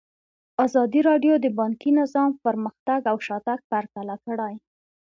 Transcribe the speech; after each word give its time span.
ازادي 0.65 1.01
راډیو 1.09 1.33
د 1.39 1.47
بانکي 1.59 1.91
نظام 2.01 2.29
پرمختګ 2.45 2.99
او 3.11 3.17
شاتګ 3.27 3.59
پرتله 3.71 4.15
کړی. 4.25 4.53